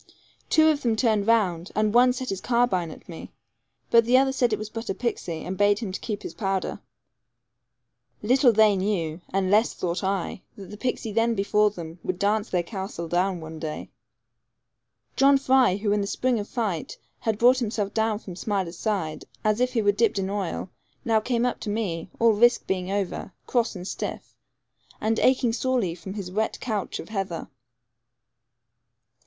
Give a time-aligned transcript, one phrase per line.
[0.49, 3.31] Two of them turned round, and one set his carbine at me,
[3.91, 6.79] but the other said it was but a pixie, and bade him keep his powder.
[8.23, 12.49] Little they knew, and less thought I, that the pixie then before them would dance
[12.49, 13.91] their castle down one day.
[15.15, 19.25] John Fry, who in the spring of fright had brought himself down from Smiler's side,
[19.43, 20.71] as if he were dipped in oil,
[21.05, 24.35] now came up to me, all risk being over, cross, and stiff,
[24.99, 27.49] and aching sorely from his wet couch of heather.